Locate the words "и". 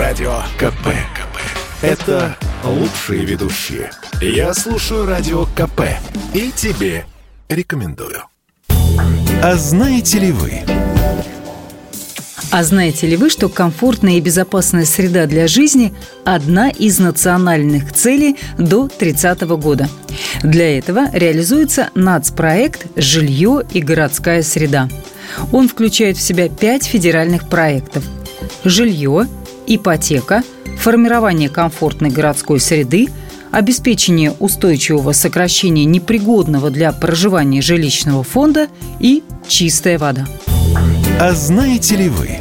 6.32-6.50, 14.14-14.20, 23.70-23.82, 39.00-39.22